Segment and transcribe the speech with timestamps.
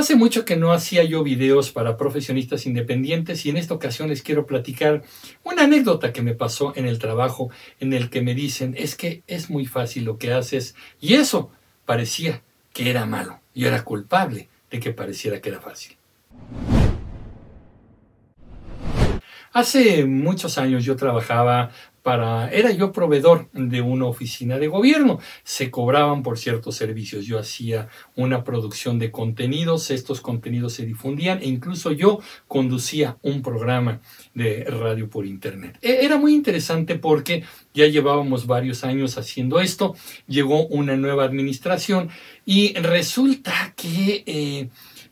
[0.00, 4.22] Hace mucho que no hacía yo videos para profesionistas independientes y en esta ocasión les
[4.22, 5.02] quiero platicar
[5.44, 9.22] una anécdota que me pasó en el trabajo en el que me dicen es que
[9.26, 11.50] es muy fácil lo que haces y eso
[11.84, 12.40] parecía
[12.72, 13.40] que era malo.
[13.54, 15.98] Yo era culpable de que pareciera que era fácil.
[19.52, 21.72] Hace muchos años yo trabajaba
[22.02, 25.20] para, era yo proveedor de una oficina de gobierno.
[25.42, 27.26] Se cobraban por ciertos servicios.
[27.26, 33.42] Yo hacía una producción de contenidos, estos contenidos se difundían e incluso yo conducía un
[33.42, 34.00] programa
[34.34, 35.78] de radio por internet.
[35.82, 39.94] E, era muy interesante porque ya llevábamos varios años haciendo esto,
[40.26, 42.10] llegó una nueva administración
[42.44, 44.24] y resulta que...
[44.26, 44.68] Eh,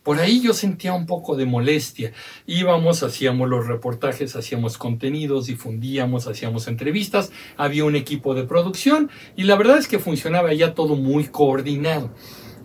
[0.08, 2.14] por ahí yo sentía un poco de molestia.
[2.46, 9.42] Íbamos, hacíamos los reportajes, hacíamos contenidos, difundíamos, hacíamos entrevistas, había un equipo de producción y
[9.42, 12.08] la verdad es que funcionaba ya todo muy coordinado.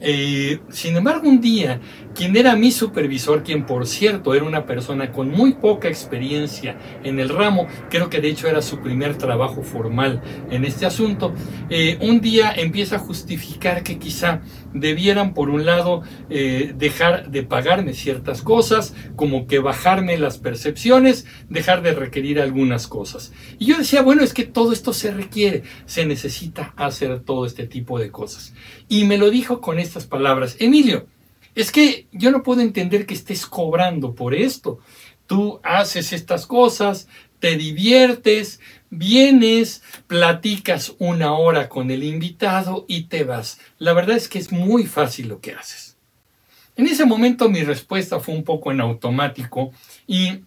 [0.01, 1.79] Eh, sin embargo, un día,
[2.13, 7.19] quien era mi supervisor, quien por cierto era una persona con muy poca experiencia en
[7.19, 11.33] el ramo, creo que de hecho era su primer trabajo formal en este asunto,
[11.69, 14.41] eh, un día empieza a justificar que quizá
[14.73, 21.25] debieran, por un lado, eh, dejar de pagarme ciertas cosas, como que bajarme las percepciones,
[21.49, 23.31] dejar de requerir algunas cosas.
[23.59, 27.67] Y yo decía, bueno, es que todo esto se requiere, se necesita hacer todo este
[27.67, 28.53] tipo de cosas.
[28.89, 31.05] Y me lo dijo con estas palabras, Emilio,
[31.53, 34.79] es que yo no puedo entender que estés cobrando por esto.
[35.27, 43.23] Tú haces estas cosas, te diviertes, vienes, platicas una hora con el invitado y te
[43.23, 43.59] vas.
[43.77, 45.95] La verdad es que es muy fácil lo que haces.
[46.75, 49.71] En ese momento mi respuesta fue un poco en automático
[50.07, 50.39] y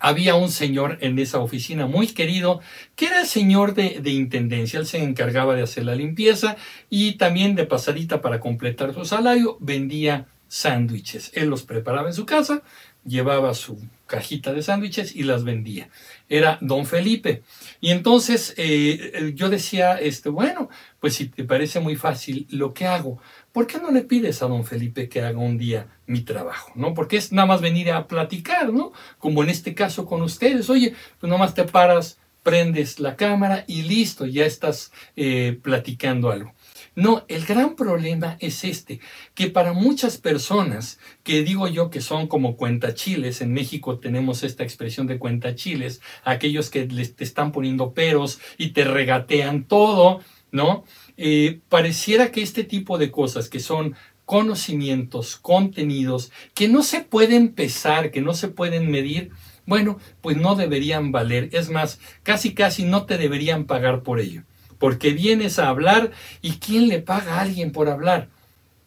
[0.00, 2.60] había un señor en esa oficina muy querido
[2.94, 4.78] que era el señor de, de, intendencia.
[4.78, 6.56] Él se encargaba de hacer la limpieza
[6.90, 11.32] y también de pasadita para completar su salario vendía sándwiches.
[11.34, 12.62] Él los preparaba en su casa,
[13.06, 15.88] llevaba su cajita de sándwiches y las vendía.
[16.28, 17.42] Era don Felipe.
[17.80, 20.68] Y entonces eh, yo decía, este, bueno,
[21.00, 23.20] pues si te parece muy fácil lo que hago,
[23.52, 26.72] ¿por qué no le pides a don Felipe que haga un día mi trabajo?
[26.74, 26.94] ¿No?
[26.94, 28.92] Porque es nada más venir a platicar, ¿no?
[29.18, 30.70] Como en este caso con ustedes.
[30.70, 36.30] Oye, pues nada más te paras, prendes la cámara y listo, ya estás eh, platicando
[36.30, 36.54] algo.
[36.94, 39.00] No, el gran problema es este,
[39.34, 44.62] que para muchas personas, que digo yo que son como cuentachiles, en México tenemos esta
[44.62, 50.20] expresión de cuentachiles, aquellos que les te están poniendo peros y te regatean todo,
[50.52, 50.84] ¿no?
[51.16, 57.54] Eh, pareciera que este tipo de cosas que son conocimientos, contenidos, que no se pueden
[57.54, 59.32] pesar, que no se pueden medir,
[59.66, 61.50] bueno, pues no deberían valer.
[61.52, 64.42] Es más, casi casi no te deberían pagar por ello
[64.78, 66.12] porque vienes a hablar
[66.42, 68.28] y ¿quién le paga a alguien por hablar?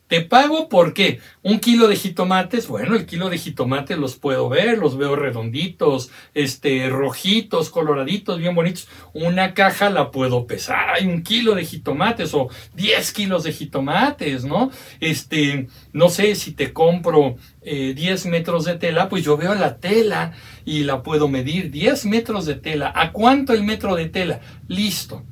[0.10, 4.80] Te pago porque un kilo de jitomates, bueno, el kilo de jitomates los puedo ver,
[4.80, 8.88] los veo redonditos, este, rojitos, coloraditos, bien bonitos.
[9.14, 14.46] Una caja la puedo pesar, hay un kilo de jitomates o 10 kilos de jitomates,
[14.46, 14.72] ¿no?
[15.00, 19.78] Este, no sé si te compro 10 eh, metros de tela, pues yo veo la
[19.78, 20.32] tela
[20.66, 21.70] y la puedo medir.
[21.70, 24.40] 10 metros de tela, ¿a cuánto el metro de tela?
[24.68, 25.24] Listo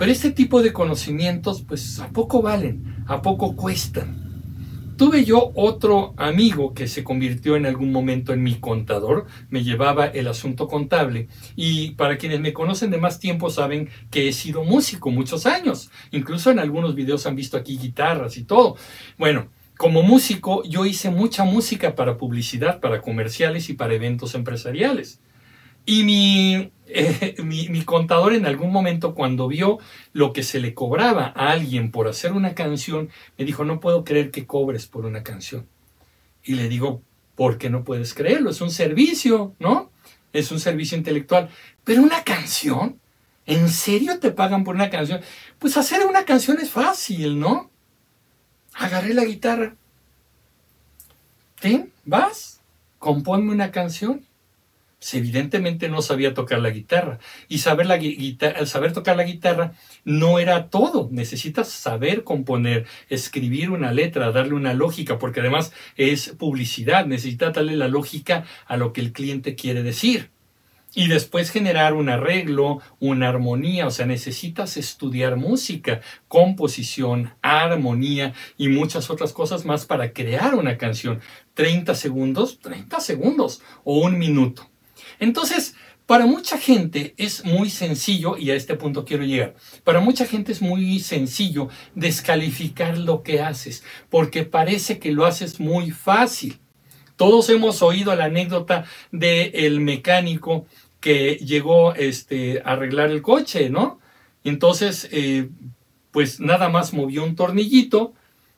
[0.00, 2.99] pero este tipo de conocimientos, pues, ¿a poco valen?
[3.10, 4.94] ¿A poco cuestan?
[4.96, 10.06] Tuve yo otro amigo que se convirtió en algún momento en mi contador, me llevaba
[10.06, 11.26] el asunto contable
[11.56, 15.90] y para quienes me conocen de más tiempo saben que he sido músico muchos años,
[16.12, 18.76] incluso en algunos videos han visto aquí guitarras y todo.
[19.18, 25.18] Bueno, como músico yo hice mucha música para publicidad, para comerciales y para eventos empresariales.
[25.90, 29.80] Y mi, eh, mi, mi, contador en algún momento cuando vio
[30.12, 34.04] lo que se le cobraba a alguien por hacer una canción, me dijo, no puedo
[34.04, 35.66] creer que cobres por una canción.
[36.44, 37.02] Y le digo,
[37.34, 38.50] ¿por qué no puedes creerlo?
[38.50, 39.90] Es un servicio, ¿no?
[40.32, 41.50] Es un servicio intelectual.
[41.82, 43.00] Pero una canción,
[43.44, 45.20] ¿en serio te pagan por una canción?
[45.58, 47.68] Pues hacer una canción es fácil, ¿no?
[48.74, 49.74] Agarré la guitarra.
[51.60, 51.92] ¿Ten?
[52.04, 52.60] ¿Vas?
[53.00, 54.29] Componme una canción
[55.00, 57.18] pues, evidentemente no sabía tocar la guitarra.
[57.48, 57.86] Y saber,
[58.66, 59.72] saber tocar la guitarra
[60.04, 61.08] no era todo.
[61.10, 67.06] Necesitas saber componer, escribir una letra, darle una lógica, porque además es publicidad.
[67.06, 70.30] Necesitas darle la lógica a lo que el cliente quiere decir.
[70.94, 78.68] Y después generar un arreglo, una armonía, o sea, necesitas estudiar música, composición, armonía y
[78.68, 81.20] muchas otras cosas más para crear una canción.
[81.54, 84.70] 30 segundos, 30 segundos o un minuto.
[85.18, 85.74] Entonces,
[86.10, 89.54] Para mucha gente es muy sencillo, y a este punto quiero llegar,
[89.84, 95.60] para mucha gente es muy sencillo descalificar lo que haces, porque parece que lo haces
[95.60, 96.58] muy fácil.
[97.14, 100.66] Todos hemos oído la anécdota del mecánico
[100.98, 104.00] que llegó este, a arreglar el coche, ¿no?
[104.42, 105.48] Entonces, eh,
[106.10, 108.14] pues nada más movió un tornillito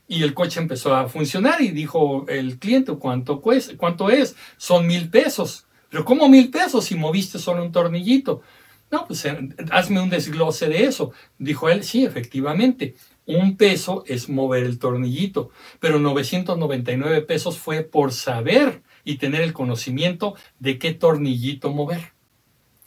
[0.08, 4.36] y el coche empezó a funcionar y dijo el cliente, ¿cuánto, cuánto es?
[4.56, 5.66] Son mil pesos.
[5.92, 8.40] Pero ¿cómo mil pesos si moviste solo un tornillito?
[8.90, 11.12] No, pues eh, hazme un desglose de eso.
[11.36, 12.94] Dijo él, sí, efectivamente,
[13.26, 15.50] un peso es mover el tornillito,
[15.80, 22.14] pero 999 pesos fue por saber y tener el conocimiento de qué tornillito mover.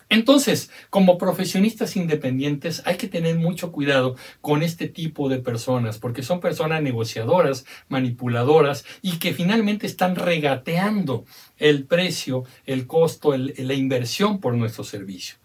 [0.10, 6.22] Entonces, como profesionistas independientes hay que tener mucho cuidado con este tipo de personas, porque
[6.22, 11.26] son personas negociadoras, manipuladoras y que finalmente están regateando
[11.58, 15.38] el precio, el costo, la inversión por nuestro servicio.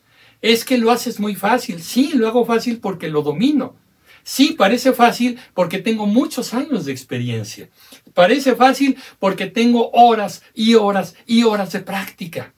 [0.43, 1.83] Es que lo haces muy fácil.
[1.83, 3.77] Sí, lo hago fácil porque lo domino.
[4.23, 7.69] Sí, parece fácil porque tengo muchos años de experiencia.
[8.15, 12.55] Parece fácil porque tengo horas y horas y horas de práctica.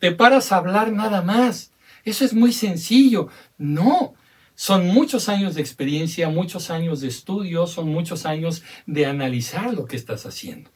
[0.00, 1.72] Te paras a hablar nada más.
[2.04, 3.28] Eso es muy sencillo.
[3.58, 4.14] No,
[4.54, 9.84] son muchos años de experiencia, muchos años de estudio, son muchos años de analizar lo
[9.84, 10.70] que estás haciendo.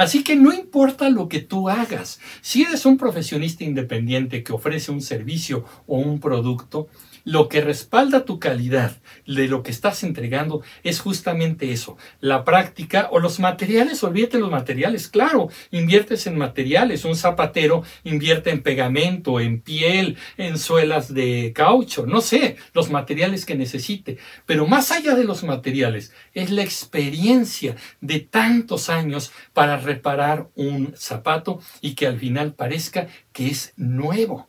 [0.00, 4.90] Así que no importa lo que tú hagas, si eres un profesionista independiente que ofrece
[4.90, 6.88] un servicio o un producto,
[7.24, 13.08] lo que respalda tu calidad de lo que estás entregando es justamente eso, la práctica
[13.10, 19.38] o los materiales, olvídate los materiales, claro, inviertes en materiales, un zapatero invierte en pegamento,
[19.38, 25.14] en piel, en suelas de caucho, no sé, los materiales que necesite, pero más allá
[25.14, 32.06] de los materiales, es la experiencia de tantos años para reparar un zapato y que
[32.06, 34.48] al final parezca que es nuevo.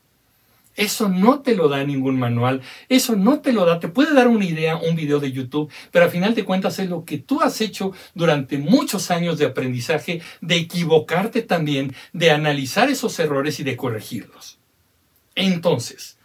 [0.75, 4.27] Eso no te lo da ningún manual, eso no te lo da, te puede dar
[4.27, 7.41] una idea, un video de YouTube, pero al final de cuentas es lo que tú
[7.41, 13.63] has hecho durante muchos años de aprendizaje, de equivocarte también, de analizar esos errores y
[13.63, 14.59] de corregirlos.
[15.35, 16.17] Entonces,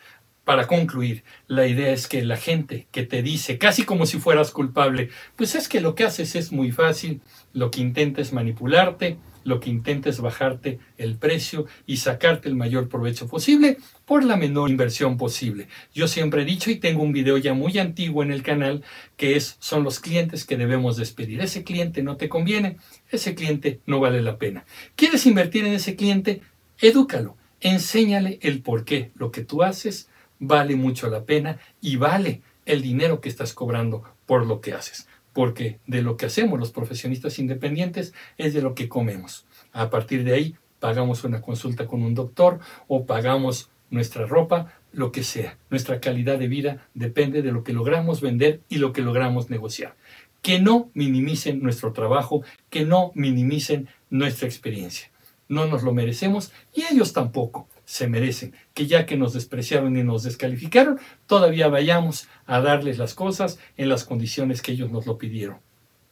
[0.47, 4.53] para concluir, la idea es que la gente que te dice, casi como si fueras
[4.53, 7.21] culpable, pues es que lo que haces es muy fácil,
[7.53, 12.55] lo que intenta es manipularte, lo que intenta es bajarte el precio y sacarte el
[12.55, 15.67] mayor provecho posible por la menor inversión posible.
[15.93, 18.85] Yo siempre he dicho y tengo un video ya muy antiguo en el canal
[19.17, 21.41] que es son los clientes que debemos despedir.
[21.41, 22.77] Ese cliente no te conviene,
[23.11, 24.65] ese cliente no vale la pena.
[24.95, 26.41] ¿Quieres invertir en ese cliente?
[26.79, 32.43] Edúcalo, enséñale el por qué lo que tú haces vale mucho la pena y vale
[32.65, 36.73] el dinero que estás cobrando por lo que haces porque de lo que hacemos los
[36.73, 39.45] profesionistas independientes es de lo que comemos.
[39.71, 45.13] A partir de ahí pagamos una consulta con un doctor o pagamos nuestra ropa, lo
[45.13, 45.59] que sea.
[45.69, 49.95] Nuestra calidad de vida depende de lo que logramos vender y lo que logramos negociar.
[50.41, 55.11] Que no minimicen nuestro trabajo, que no minimicen nuestra experiencia.
[55.51, 60.03] No nos lo merecemos y ellos tampoco se merecen, que ya que nos despreciaron y
[60.03, 65.17] nos descalificaron, todavía vayamos a darles las cosas en las condiciones que ellos nos lo
[65.17, 65.59] pidieron.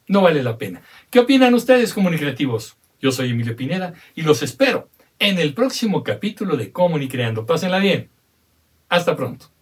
[0.07, 0.81] No vale la pena.
[1.11, 2.77] ¿Qué opinan ustedes, comunicativos?
[3.01, 4.89] Yo soy Emilio Pineda y los espero
[5.19, 7.45] en el próximo capítulo de Comunicreando.
[7.45, 8.09] Pásenla bien.
[8.87, 9.54] Hasta pronto.